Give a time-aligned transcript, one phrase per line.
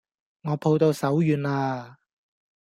[0.03, 0.03] 我抱
[0.79, 1.99] 到手軟啦